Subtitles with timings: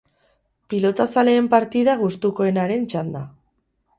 [0.73, 3.21] Pilotazaleen partida gustukoenaren txanda.